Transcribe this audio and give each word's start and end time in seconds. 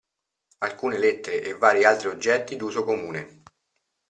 Alcune 0.63 0.97
lettere 0.97 1.43
e 1.43 1.53
vari 1.53 1.83
altri 1.85 2.07
oggetti 2.07 2.55
d'uso 2.55 2.83
comune. 2.83 3.43